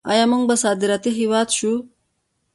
[0.11, 1.71] آیا موږ به صادراتي هیواد شو؟